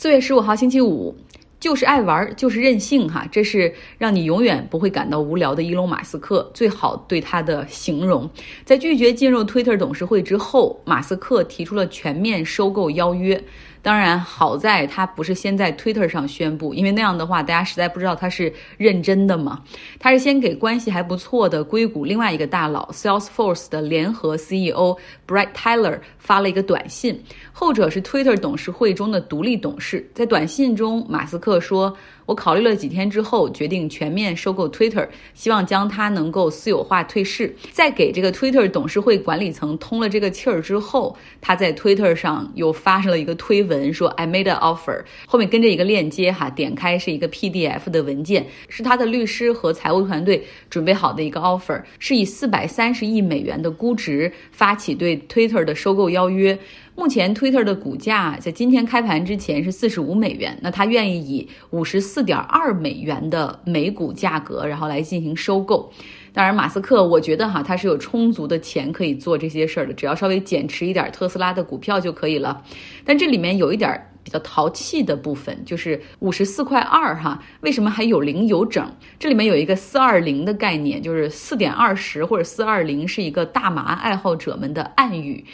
[0.00, 1.16] 四月十五号星期五，
[1.58, 8.30] 就是爱玩，就是任性哈，这是让你永远不会感到无聊的伊隆马斯克最好对他的形容。
[8.64, 13.42] 在拒绝进入 Twitter 董事会之后，马斯克提出了全面收购邀约。
[13.88, 19.62] 当然，好在他不是先在 Twitter 上宣布，因为那样的话，大家实在不知道他是认真的嘛。
[19.98, 24.94] 他是先给关系还不错的硅谷另外一个大佬 Salesforce 的联合 CEO
[25.26, 27.18] Brett Tyler 发了一个短信，
[27.50, 30.06] 后者是 Twitter 董事会中的独立董事。
[30.12, 31.96] 在短信中，马斯克说。
[32.28, 37.56] 我考虑了几天之后，决定全面收购 Twitter，希望将它能够私有化退市。
[37.72, 56.58] 在给这个 Twitter 董事会管理层通了这个气儿之后，他在 Twitter 上又发上了一个推文，说 I made an offer，后面跟着一个链接哈，点开是一个 PDF 的文件，是他的律师和财务团队准备好的一个 offer，是以四百三十亿美元的估值发起对 Twitter 的收购邀约。
[56.98, 60.58] 目前，Twitter 的股价在今天开盘之前是四十五美元。
[60.60, 65.88] 那他愿意以五十四点二美元的每股价格，然后来进行收购。
[66.32, 72.60] 当然，马斯克，我觉得哈，他是有充足的钱可以做这些事儿的，只要稍微减持一点特斯拉的股票就可以了。
[73.04, 73.88] 但这里面有一点
[74.24, 78.84] 比较淘气的部分，就是五十四块二哈，为什么还有零有整？
[79.20, 85.44] 这里面有一个四二零的概念，就是四点二十或者四二零是一个大麻爱好者们的暗语。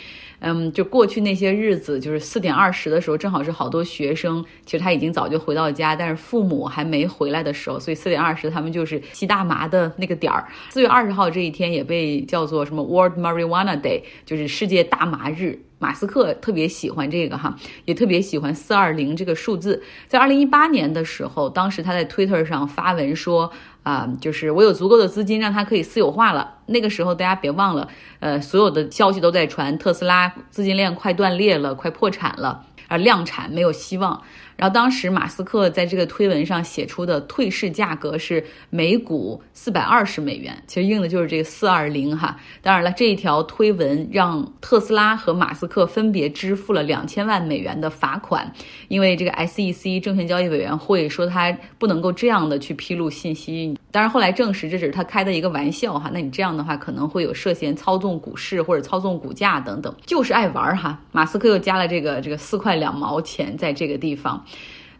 [0.46, 10.46] 嗯，就过去那些日子，就是四点二十的时候，正好是好多学生，其实他已经早就回到家，但是父母还没回来的时候，所以四点二十他们就是吸大麻的那个点儿。
[10.68, 15.58] 四月二十号这一天也被叫做什么 World Marijuana Day，就是世界大麻日。
[15.80, 19.82] 马斯克特别喜欢这个哈，也特别喜欢四二零这个数字。
[20.06, 23.50] 在二零一八年的时候，当时他在 Twitter 上发文说
[23.84, 26.54] 啊，就是我有足够的资金让它可以私有化了。
[26.66, 32.64] 那个时候大家别忘了，呃，所有的消息都在传特斯拉资金链快断裂了，快破产了。
[32.86, 34.22] 而量产没有希望。
[34.56, 42.36] 然后当时马斯克在这个推文上写出的退市价格是每股四百二十美元，其实应的就是这个四二零哈。
[42.62, 48.50] 当然了，这一条推文让特斯拉和马斯克分别支付了两千万美元的罚款，
[48.88, 53.76] 因为这个 SEC 证券交易委员会说他不能够这样的去披露信息。
[53.90, 56.10] 当然后来证实这只是他开的一个玩笑哈。
[56.12, 61.00] 那你这样的话可能会有涉嫌操纵股市或者操纵股价等等，就是爱玩哈。
[61.12, 64.43] 马斯克又加了这个这个四块两毛钱在这个地方。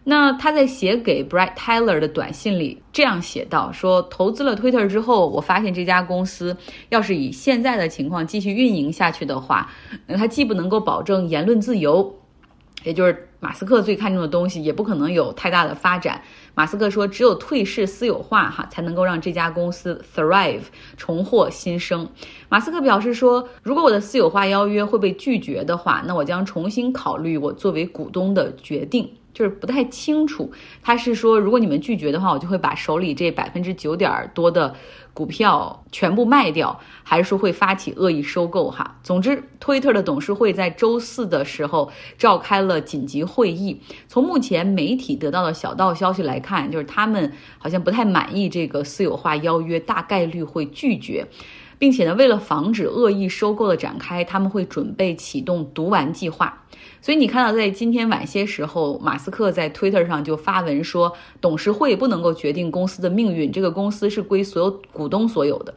[0.07, 6.55] 那他在写给 Brett Tyler 的短信里这样写道：“说投资了 Twitter 之后，我发现这家公司
[6.91, 9.71] 要是以现在的情况继续运营下去的话，
[10.07, 12.15] 那它既不能够保证言论自由，
[12.83, 16.21] 也就是马斯克最看重的东西，也不可能有太大的发展。
[16.55, 20.65] 马斯克说，只有退市私有化，哈，才能够让这家公司 thrive
[20.99, 22.07] 重获新生。
[22.51, 30.51] 马斯克表示说，如果我的私有化邀约会被拒绝的话，那我将重新考虑我作为股东的决定。”就是不太清楚，
[30.81, 34.75] 他是说，如果你们拒绝的话，我就会把手里这百分之九点多的
[35.13, 38.71] 股票全部卖掉，还是说会发起恶意收购？
[38.71, 43.81] 哈，总之推特的董事会在周四的时候召开了紧急会议。
[44.07, 51.27] 从目前媒体得到的小道消息来看，就是他们好像不太满意这个私有化邀约，大概率会拒绝，
[51.79, 56.63] 并且呢，为了防止恶意收购的展开，他们会准备启动毒丸计划。
[57.01, 65.75] 所以你看到，在今天晚些时候，马斯克在 Twitter 上就发文说，董事会不能够决定公司的命运，这个公司是归所有股东所有的。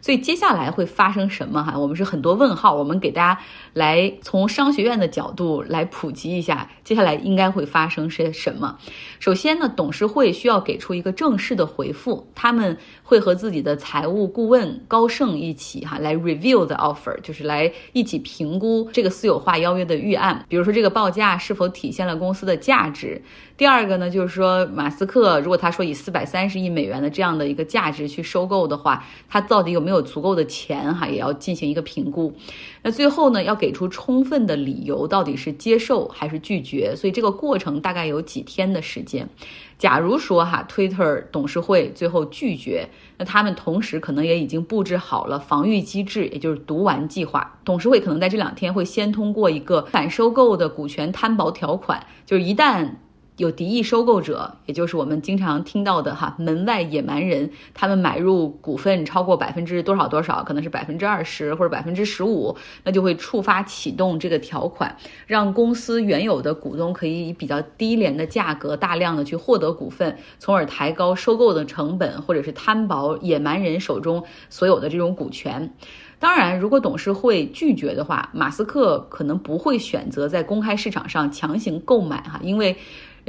[0.00, 1.62] 所以接下来会发生什么？
[1.62, 2.74] 哈，我们是很多问号。
[2.74, 3.40] 我们给大家
[3.72, 8.78] 来从商学院的角度来普及一下，接下来应该会发生些什么。
[9.18, 23.20] 首先呢，董事会需要给出一个正式的回复，他们会和自己的财务顾问高盛一起哈来 review the offer，就是来一起评估这个私有化邀约的预案，比如说这个报价是否体现了公司的价值。
[23.56, 32.32] 第二个呢，就是说马斯克如果他说以四百三十亿美元的这样的一个价值去收购的话，他造到底有没有足够的钱哈，也要进行一个评估。
[32.80, 36.94] 那最后呢，要给出充分的理由，到底是接受还是拒绝。
[36.94, 39.28] 所以这个过程大概有几天的时间。
[39.76, 47.58] 假如说哈，Twitter 董事会最后拒绝，那他们同时可能也已经布置好了防御机制，也就是毒丸计划。
[47.64, 52.90] 董事会可能在这两天会先通过一个反收购的股权摊薄条款，就是一旦。
[53.38, 64.96] 有敌意收购者，也就是我们经常听到的哈门外野蛮人，他们买入股份超过百分之多少多少，可能是百分之二十或者百分之十五，那就会触发启动这个条款，
[65.28, 75.72] 让公司原有的股东可以以比较低廉的价格大量的去获得股份，从而抬高收购的成本，或者是摊薄野蛮人手中所有的这种股权。
[76.18, 82.76] 当然，如果董事会拒绝的话，马斯克可能不会选择在公开市场上强行购买哈，因为。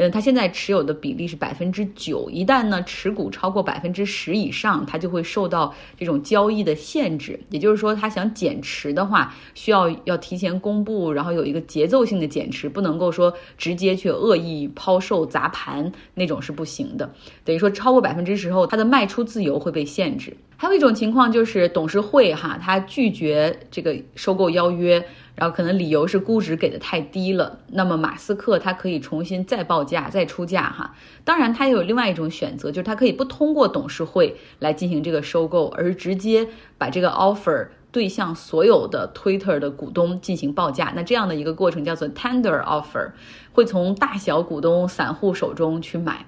[0.02, 7.38] 嗯，他现在持有的比例是百分之九，一旦呢持股超过百分之十以上，它就会受到这种交易的限制。
[7.50, 17.14] 也就是说，他想减持的话，需要要提前公布，然后有一个节奏性的减持，不能够说直接去恶意抛售砸盘那种是不行的。
[17.44, 20.34] 等于说超过百分之十后，他的卖出自由会被限制。
[20.56, 25.06] 还有一种情况就是董事会哈，他拒绝这个收购邀约。
[25.40, 30.94] 然后可能理由是估值给的太低了，那么马斯克他可以重新再报价再出价哈。
[31.24, 36.46] 当然他也有另外一种选择，就是他可以不通过董事会来进行这个收购，而直接
[36.78, 40.92] 把这个 offer 对向所有的 Twitter 的股东进行报价。
[40.94, 43.12] 那这样的一个过程叫做 tender offer，
[43.54, 46.26] 会从大小股东、散户手中去买。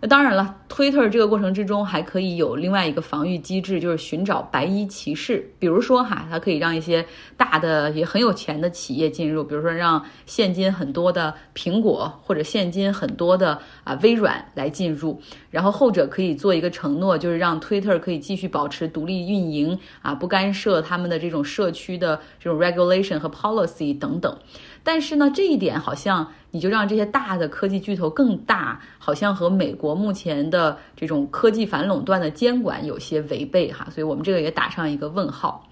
[0.00, 5.52] 那当然了，Twitter 这个过程之中还可以有另外一个防御机制，就是寻找白衣骑士。
[5.58, 7.04] 比如说哈，它可以让一些
[7.36, 24.38] 大的也很有钱的企业进入，比如说让现金很多的苹果或者现金很多的啊微软来进入，然后后者可以做一个承诺，就是让 Twitter 可以继续保持独立运营啊，不干涉他们的这种社区的这种 regulation 和 policy 等等。
[24.82, 35.68] 但是呢，这一点好像你就让这些大的科技巨头更大，好像和美国目前的这种科技反垄断的监管有些违背哈，所以我们这个也打上一个问号。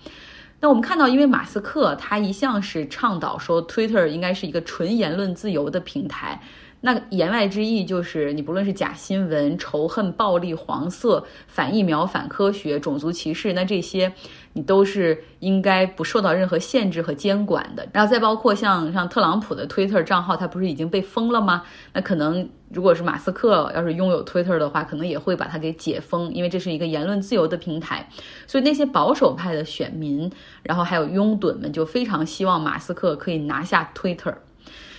[0.61, 6.41] 那我们看到，因为马斯克他一向是倡导说，Twitter 应该是一个纯言论自由的平台。
[6.83, 14.13] 那言外之意就是，你不论是假新闻、仇恨、暴力、黄色、反疫苗、反科学、种族歧视，那这些
[14.53, 17.89] 你都是应该不受到任何限制和监管的。
[17.93, 21.63] 然后再包括像像特朗普的 Twitter 账号，他不是已经被封了吗？
[21.93, 28.09] 那可能如果是马斯克要是拥有 Twitter 的话，可能也会把它给解封，因为这是一个言论自由的平台。
[28.47, 30.31] 所以那些保守派的选民，
[30.63, 34.35] 然后还有拥趸们，就非常希望马斯克可以拿下 Twitter。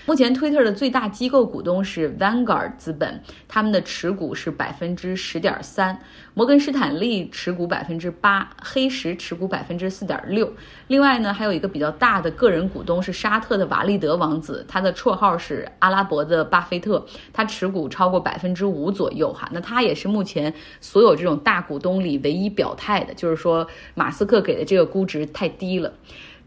[0.07, 5.99] 目前，Twitter 的最大机构股东是 Vanguard 资本，他们的持股是百分之十点三。
[6.33, 10.49] 摩根士坦利持股百分之八，黑石持股百分之四点六。
[10.87, 19.49] 另外呢，还有一个比较大的个人股东是沙特的瓦利德王子，他的绰号是阿拉伯的巴菲特，他持股超过百分之五左右哈。
[19.51, 25.91] 那他也是目前所有这种大股东里唯一表态的，就是说马斯克给的这个估值太低了。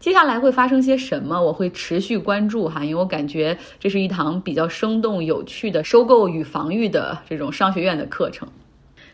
[0.01, 1.39] 接下来会发生些什么？
[1.39, 8.49] 我会持续关注哈，因为我感觉这是一堂比较生动有趣的收购与防御的这种商学院的课程。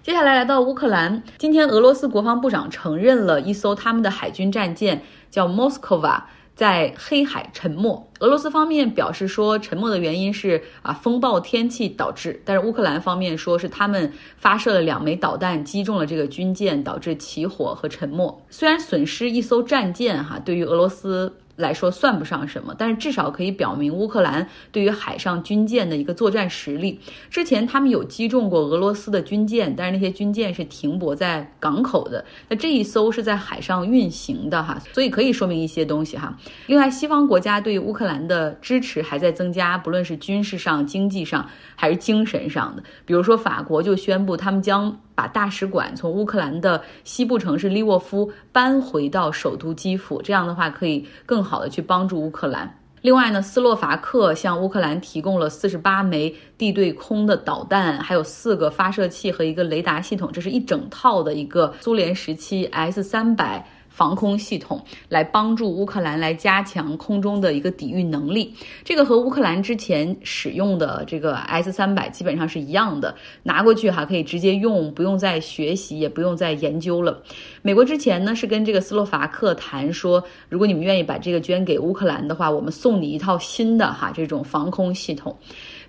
[0.02, 6.22] 接下来来到乌克兰，今天俄罗斯国防部长承认了一艘他们的海军战舰叫 Moskva。
[6.58, 18.44] 在黑海沉没，俄罗斯方面表示说沉没的原因是啊风暴天气导致，但是乌克兰方面说是他们发射了两枚导弹击中了这个军舰，导致起火和沉没。
[18.50, 21.32] 虽然损失一艘战舰哈，对于俄罗斯。
[21.58, 27.00] 来说算不上什么，但是至少可以表明乌克兰对于海上军舰的一个作战实力。
[27.30, 32.24] 之前他们有击中过俄罗斯的军舰，但是那些军舰是停泊在港口的。
[32.48, 36.38] 那这一艘是在海上运行的哈，所以可以说明一些东西哈。
[36.68, 42.84] 另外，西方国家对乌克兰的支持还在增加，不论是军事上、经济上还是精神上的。
[43.04, 45.00] 比如说，法国就宣布他们将。
[45.18, 52.72] 把大使馆从乌克兰的西部城市利沃夫搬回到首都基辅，这样的话可以更好的去帮助乌克兰。
[53.02, 63.68] 另外呢，斯洛伐克向乌克兰提供了四十八枚地对空的导弹，还有四个发射器和一个雷达系统，这是一整套的一个苏联时期 S 三百。
[63.98, 77.24] 防空系统来帮助乌克兰来加强空中的一个抵御能力，这个和乌克兰之前使用的这个 S 三百基本上是一样的，拿过去哈可以直接用，不用再学习，也不用再研究了。
[77.64, 85.36] 美国之前呢是跟这个斯洛伐克谈说，如果你们愿意把这个捐给乌克兰的话，我们送你一套新的哈这种防空系统。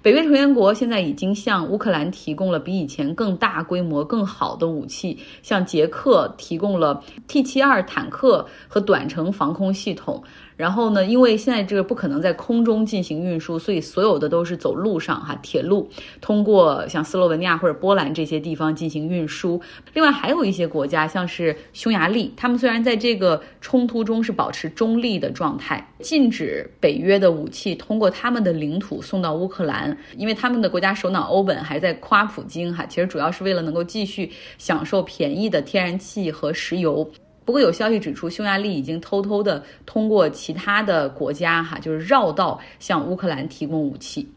[0.01, 10.23] 北约成员国现在已经向乌克兰提供了比以前更大规模、更好的武器，向捷克提供了 T 七二坦克和短程防空系统。
[10.57, 15.89] 然后呢，因为现在这个不可能在空中进行运输，所以所有的都是走路上哈，铁路
[16.21, 19.61] 通过像斯洛文尼亚或者波兰这些地方进行运输。
[19.95, 37.09] 另外还有一些国家，像是匈牙利，他们虽然在这个冲突中是保持中立的状态，禁止北约的武器通过他们的领土送到乌克兰，因为他们的国家首脑欧本还在夸普京哈，其实主要是为了能够继续享受便宜的天然气和石油。
[37.49, 44.31] 不过有消息指出，匈牙利已经偷偷的通过其他的国家哈，就是绕道向乌克兰提供武器。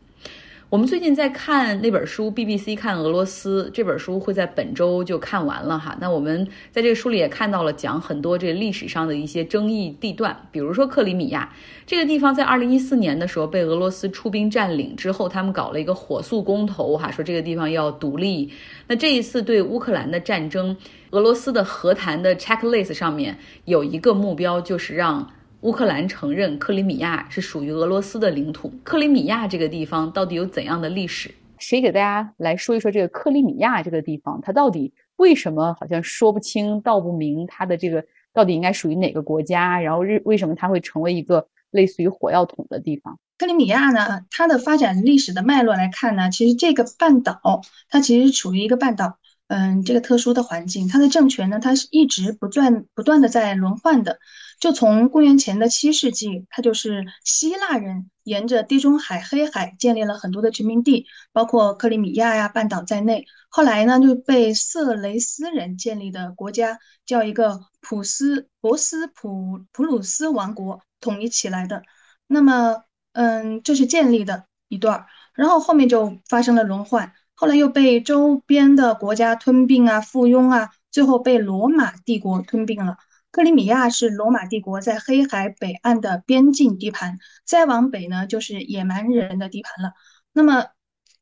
[0.71, 5.97] 我们最近在看那本书，BBC 看俄罗斯这本书会在本周就看完了哈。
[5.99, 11.51] 那我们在这个书里也看到了讲很多这历史上的一些争议地段，比如说克里米亚
[11.85, 18.49] 这个地方，在二零一四年的时候被俄罗斯出兵占领之后，他们搞了一个火速公投哈，说这个地方要独立。
[18.87, 20.77] 那这一次对乌克兰的战争，
[21.09, 25.29] 俄罗斯的和谈的 checklist 上面有一个目标，就是让。
[25.61, 28.73] 乌克兰承认克里米亚是属于俄罗斯的领土。
[28.83, 31.29] 克里米亚这个地方到底有怎样的历史？
[31.59, 34.39] 谁给大家来说一说这个克里米亚这个地方？
[34.41, 37.45] 它到底为什么好像说不清道不明？
[37.45, 38.03] 它的这个
[38.33, 39.79] 到底应该属于哪个国家？
[39.79, 43.19] 然后日为什么它会成为一个类似于火药桶的地方？
[43.37, 44.25] 克里米亚呢？
[44.31, 54.17] 它的发展历史的脉络来看呢，其实这个半岛它其实处于一个半岛，嗯，这个特殊的环境，它的政权呢，它是一直不断不断的在轮换的。
[54.61, 63.25] 就从公元前的七世纪，它就是希腊人沿着地中海、黑海建立了很多的殖民地，包括克里米亚呀半岛在内。
[63.49, 66.77] 后来呢，就被色雷斯人建立的国家
[67.07, 71.81] 叫一个普斯博斯普普鲁斯王国统一起来的。
[72.27, 82.97] 那么，嗯，这是建立的一段儿，然后后面就发生了轮换，后来又被周边的国家吞并啊、附庸啊，最后被罗马帝国吞并了。
[83.31, 89.93] 克里米亚是罗马帝国在黑海北岸的边境地盘，再往北呢就是野蛮人的地盘了。
[90.33, 90.67] 那么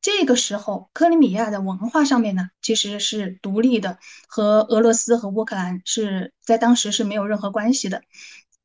[0.01, 8.01] 这个时候，克里米亚的文化上面呢其实是独立的，和俄罗斯和乌克兰是在当时是没有任何关系的。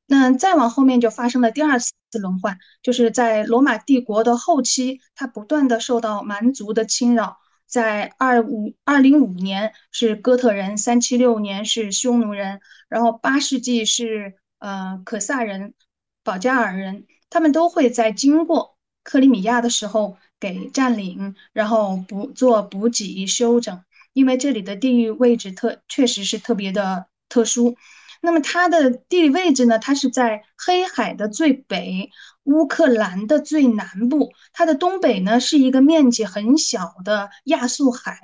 [0.06, 7.38] 那再往后面就发生了第二次轮换，就是在罗马帝国的后期，它不断的受到蛮族的侵扰。
[7.66, 15.74] 在二五二零五年是哥特人，三七六年是匈奴人，然后八世纪是呃可萨人、
[16.22, 27.76] 保加尔人，他们都会在经过克里米亚的时候给占领，然后补做补给修整，因为这里的地域位置特确实是特别的特殊。
[28.24, 29.78] 那么它的地理位置呢？
[29.78, 32.10] 它是在黑海的最北，
[32.44, 34.32] 乌克兰的最南部。
[34.54, 38.18] 它的东北呢是一个面积很小的亚速海。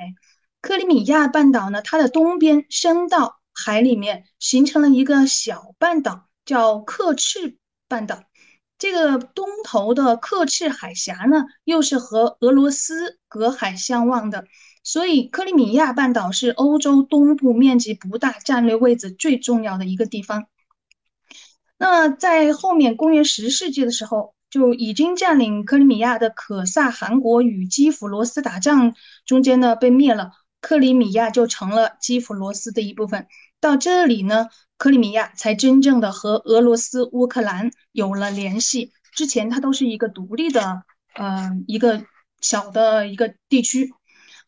[0.62, 8.22] 克里米亚半岛呢，它的东边伸到海里面，形成了一个小半岛，叫克赤半岛。
[8.78, 14.46] 这个东头的克赤海峡呢，又是和俄罗斯隔海相望的。
[14.82, 20.46] 所以，克里米亚半岛是欧洲东部面积不大、战略位置最重要的一个地方。
[21.78, 28.94] 那在后面公元十世纪的时候，就已经占领克里米亚的可萨汗国与基辅罗斯打仗，
[29.24, 33.26] 中间呢被灭了，克里米亚就成了基辅罗斯的一部分。
[33.60, 38.92] 到这里呢，克里米亚才真正的和俄罗斯、乌克兰有了联系。
[39.14, 40.82] 之前它都是一个独立的，
[41.14, 42.02] 呃，一个
[42.40, 43.92] 小的一个地区。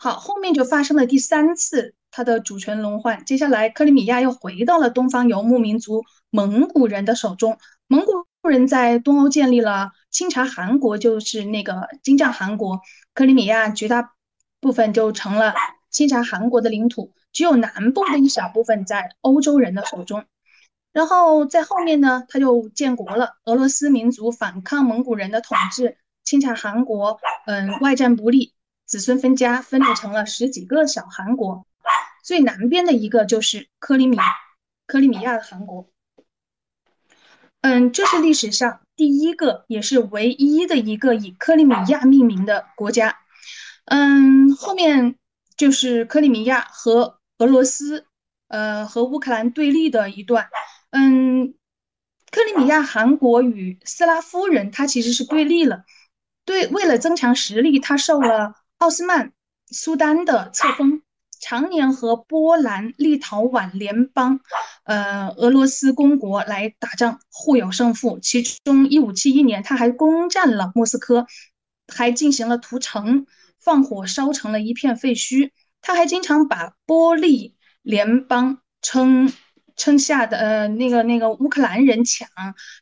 [0.02, 3.24] 好，后面就发生了第三次它的主权轮换。
[3.24, 7.56] 接下来，克里米亚又回到了东方游牧民族蒙古人的手中。
[7.86, 12.80] 蒙古人在东欧建立了清察汗国，就是那个金帐汗国。
[13.14, 14.14] 克里米亚绝大
[14.58, 15.54] 部分就成了
[15.88, 20.24] 清察汗国的领土，只有南部的一小部分在欧洲人的手中。
[20.92, 23.36] 然后在后面呢，他就建国了。
[23.44, 28.52] 俄罗斯民族反抗蒙古人的统治，清察汗国嗯外战不利。
[28.86, 31.66] 子孙分家，分裂成了十几个小韩国，
[32.22, 34.18] 最南边的一个就是克里米，
[34.86, 35.88] 克里米亚的韩国。
[37.62, 43.18] 嗯，这是历史上第一个，也是唯一的一个以克里米亚命名的国家。
[43.84, 45.16] 嗯，后面
[45.56, 48.06] 就是克里米亚和俄罗斯，
[48.48, 50.48] 呃，和乌克兰对立的一段。
[50.90, 51.54] 嗯，
[52.30, 55.84] 克里米亚韩国与斯拉夫人，他其实是对立了。
[56.44, 58.56] 对，为了增强实力，他受了。
[58.82, 59.32] 奥斯曼
[59.70, 61.02] 苏丹的册封，
[61.40, 64.40] 常年和波兰、立陶宛联邦、
[64.82, 68.18] 呃俄罗斯公国来打仗，互有胜负。
[68.18, 71.28] 其中，一五七一年，他还攻占了莫斯科，
[71.86, 73.24] 还进行了屠城，
[73.60, 75.52] 放火烧成了一片废墟。
[75.80, 79.32] 他还经常把波利联邦称
[79.76, 82.28] 称下的呃那个那个乌克兰人抢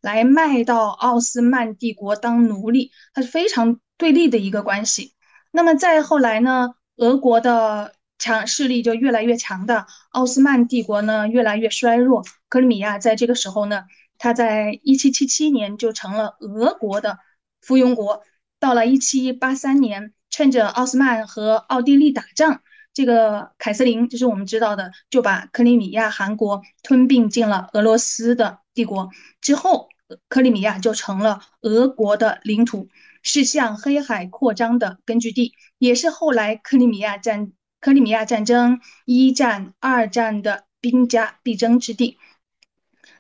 [0.01, 5.13] 来卖到奥斯曼帝国当奴隶，他是非常对立的一个关系。
[5.53, 12.25] 那么再后来呢，俄国的强势力就越来越强大，奥斯曼帝国呢越来越衰弱。
[12.49, 13.85] 克里米亚在这个时候呢，
[14.19, 17.19] 它在一七七七年就成了俄国的
[17.61, 18.23] 附庸国。
[18.59, 22.61] 到了一七八三年，趁着奥斯曼和奥地利打仗，
[22.93, 29.09] 这个凯瑟琳就是我们知道的，就把克里米亚汗国吞并进了俄罗斯的帝国。
[29.41, 29.89] 之后，
[30.29, 32.89] 克里米亚就成了俄国的领土。
[33.23, 42.19] 是向黑海扩张的根据地，也是后来克里米亚战克里米亚战争一战、二战的兵家必争之地。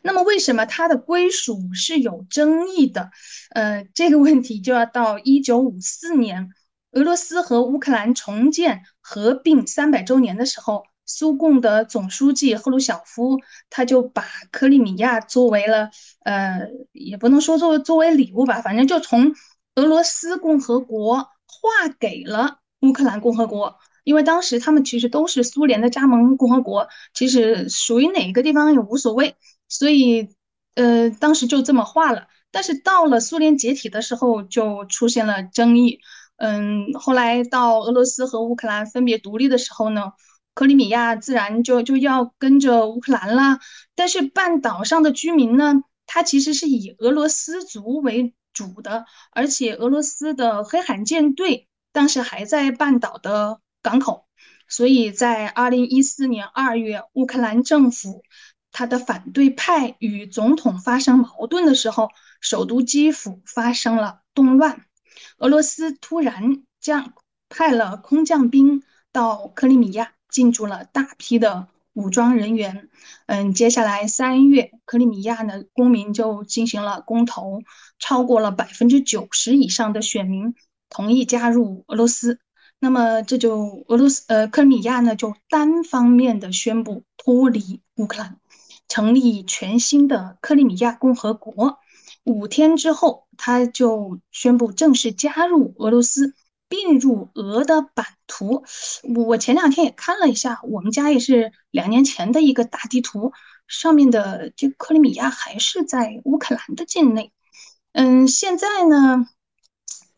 [0.03, 3.11] 那么，为什么它的归属是有争议的？
[3.51, 6.51] 呃，这个问题就要到一九五四年，
[6.93, 10.85] 俄罗斯和乌克兰重建合并三百周年的时候。
[11.07, 15.91] 苏共的总书记赫鲁晓夫，他就把克里米亚作为了，
[16.23, 16.61] 呃，
[16.93, 19.35] 也不能说作为作为礼物吧，反正就从
[19.75, 29.37] 俄罗斯共和国划给了乌克兰共和国，因为当时他们其实都是苏联的加盟共和国，其实属于哪个地方也无所谓，
[29.69, 30.29] 所以，
[30.75, 32.27] 呃，当时就这么划了。
[32.51, 36.01] 但是到了苏联解体的时候，就出现了争议。
[36.37, 40.13] 嗯，后来到俄罗斯和乌克兰分别独立的时候呢？
[40.53, 43.61] 克里米亚自然就就要跟着乌克兰啦，
[43.95, 45.75] 但是半岛上的居民呢，
[46.07, 54.27] 他其实是以俄罗斯族为主的，而且俄罗斯的黑海舰队当时还在半岛的港口，
[54.69, 58.23] 所以在二零一四年二月，乌克兰政府
[58.73, 62.09] 他的反对派与总统发生矛盾的时候，
[62.41, 64.85] 首都基辅发生了动乱，
[65.39, 67.13] 俄罗斯突然将
[67.49, 70.13] 派了空降兵到克里米亚。
[70.31, 72.89] 进驻了大批的武装人员，
[73.27, 77.63] 嗯，接下来三月，克里米亚呢公民就进行了公投，
[77.99, 80.55] 超过了百分之九十以上的选民
[80.89, 82.39] 同意加入俄罗斯，
[82.79, 88.39] 那么这就俄罗斯呃克里米亚呢就单方面的宣布脱离乌克兰，
[88.89, 91.79] 成立全新的克里米亚共和国，
[92.25, 96.35] 五天之后，他就宣布正式加入俄罗斯。
[96.71, 98.65] 并入俄的版图，
[99.27, 103.33] 我前两天也看了一下，我们家也是两年前的一个大地图，
[103.67, 107.33] 上面的这克里米亚还是在乌克兰的境内。
[107.93, 109.27] 嗯，现在呢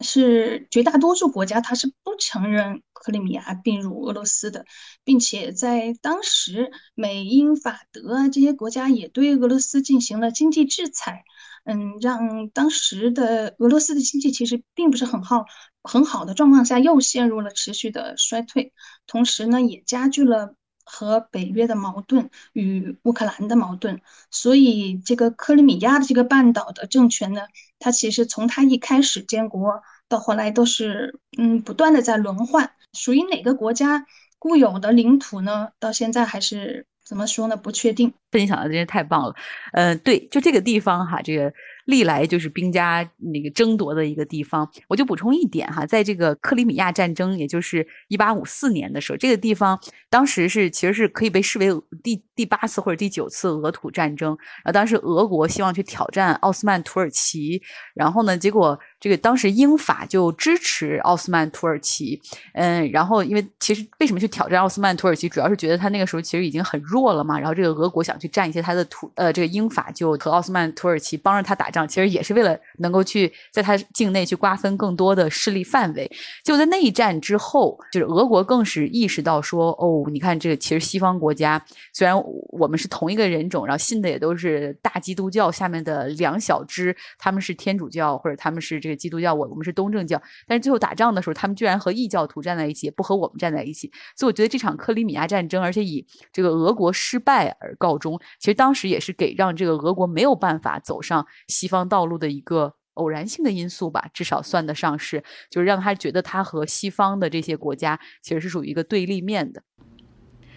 [0.01, 4.67] 是绝大多数国家它是不承认克里米亚并入俄罗斯的，
[5.05, 11.25] 并且在当时美英法德啊这些国家也对俄罗斯进行了经济制裁。
[11.65, 15.45] 嗯，让当时的俄罗斯的经济其实并不是很好
[15.83, 18.73] 很好的状况下，又陷入了持续的衰退，
[19.07, 24.01] 同时呢，也加剧了和北约的矛盾与乌克兰的矛盾。
[24.31, 27.43] 所以，这个克里米亚的这个半岛的政权呢，
[27.79, 34.07] 它其实从它一开始建国到后来都是嗯不断的在轮换，属于哪个国家
[34.39, 35.71] 固有的领土呢？
[35.79, 36.87] 到现在还是。
[37.05, 37.57] 怎么说呢？
[37.57, 38.15] 不确定。
[38.31, 39.35] 分享的真是太棒了。
[39.73, 41.53] 呃，对，就这个地方哈，这个
[41.87, 44.69] 历来就是兵家那个争夺的一个地方。
[44.89, 51.69] 我就补充一点哈，在这个克里米亚战争，也就是一八五四年的时候，这个地方当时是其实是可以被视为
[52.03, 54.31] 第第八次或者第九次俄土战争。
[54.65, 57.61] 然后当时俄国希望去挑战奥斯曼土耳其，
[57.95, 58.79] 然后呢，结果。
[59.03, 62.23] 这个当时英法就支持奥斯曼土耳其，
[62.55, 76.09] 嗯，然后因为其实为什么去挑战奥斯曼土耳其，主要是觉得他那个时候其实已经很弱了嘛，然后这个俄国想去占一些他的土，呃，这个英法就和奥斯曼土耳其帮着他打仗，其实也是为了能够去在他境内去瓜分更多的势力范围。
[76.45, 81.61] 就在那一战之后，就是俄国更是意识到说，哦，你看这个其实西方国家
[81.93, 82.17] 虽然
[82.51, 88.93] 我们是同一个人种，然后信的也都是大基督教下面的两小支，他们是天主教或者他们是这个。
[89.03, 93.91] 基督教，我我们是东正教，但是最后打仗的时候，他们居然和异教徒站在一起，不和我们站在一起。
[94.17, 101.27] 所以我觉得这场克里米亚战争，而且以这个俄国失败而告终，其实当时也是给让这个俄国没有办法走上
[101.63, 109.63] 西方道路的一个偶然性的因素吧，至少算得上是，就是让他觉得他和西方的这些国家其实是属于一个对立面的。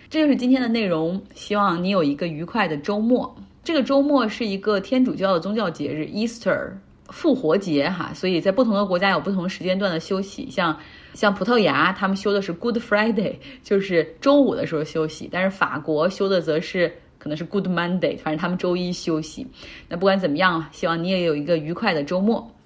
[0.10, 3.36] 这就是今天的内容，希望你有一个愉快的周末。
[3.64, 6.72] 这个周末是一个天主教的宗教节日，Easter。
[7.10, 10.76] 复活节哈，所以在不同的国家有不同时间段的休息，像
[11.14, 16.92] 像葡萄牙他们休的是 Good Friday，就是周五的时候休息，但是法国休的则是
[17.26, 19.48] 可能是 Good Monday，反正他们周一休息。
[19.90, 22.52] 那不管怎么样，希望你也有一个愉快的周末。